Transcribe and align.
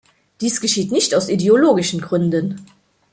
Dies 0.41 0.61
geschieht 0.61 0.91
nicht 0.91 1.13
aus 1.13 1.29
ideologischen 1.29 2.01
Gründen. 2.01 2.65